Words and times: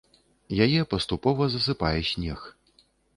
Яе 0.65 0.81
паступова 0.93 1.43
засыпае 1.57 1.99
снег. 2.13 2.39